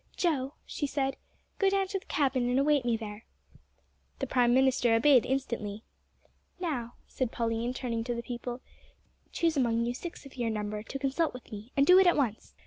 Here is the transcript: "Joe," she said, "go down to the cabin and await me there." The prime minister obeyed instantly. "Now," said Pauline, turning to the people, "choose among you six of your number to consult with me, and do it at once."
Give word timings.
"Joe," 0.17 0.53
she 0.65 0.87
said, 0.87 1.15
"go 1.59 1.69
down 1.69 1.87
to 1.89 1.99
the 1.99 2.05
cabin 2.05 2.49
and 2.49 2.57
await 2.59 2.85
me 2.85 2.97
there." 2.97 3.23
The 4.17 4.25
prime 4.25 4.51
minister 4.51 4.95
obeyed 4.95 5.27
instantly. 5.27 5.83
"Now," 6.59 6.95
said 7.07 7.31
Pauline, 7.31 7.71
turning 7.75 8.03
to 8.05 8.15
the 8.15 8.23
people, 8.23 8.61
"choose 9.31 9.55
among 9.57 9.85
you 9.85 9.93
six 9.93 10.25
of 10.25 10.37
your 10.37 10.49
number 10.49 10.81
to 10.81 10.97
consult 10.97 11.35
with 11.35 11.51
me, 11.51 11.71
and 11.77 11.85
do 11.85 11.99
it 11.99 12.07
at 12.07 12.17
once." 12.17 12.55